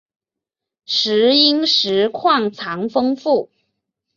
[0.87, 3.51] 石英石矿藏丰富。